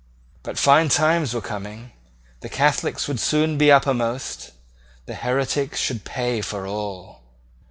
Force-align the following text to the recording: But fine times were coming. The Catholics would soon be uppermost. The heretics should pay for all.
But 0.41 0.57
fine 0.57 0.89
times 0.89 1.31
were 1.31 1.41
coming. 1.41 1.91
The 2.39 2.49
Catholics 2.49 3.07
would 3.07 3.19
soon 3.19 3.59
be 3.59 3.71
uppermost. 3.71 4.49
The 5.05 5.13
heretics 5.13 5.79
should 5.79 6.05
pay 6.05 6.41
for 6.41 6.65
all. 6.65 7.21